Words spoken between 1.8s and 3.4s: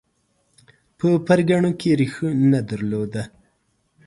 ریښه نه درلوده